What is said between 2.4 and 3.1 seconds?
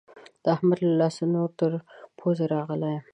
راغلی يم.